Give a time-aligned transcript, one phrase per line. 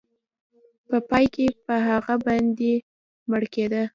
[0.87, 2.73] په پای کې به هغه بندي
[3.29, 3.83] مړ کېده.